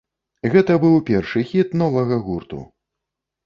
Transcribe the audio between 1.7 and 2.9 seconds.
новага гурту.